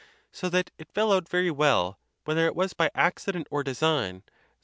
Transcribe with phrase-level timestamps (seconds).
[0.31, 4.23] So that it fell out very well, wheth er it was by accident or design,
[4.25, 4.33] that.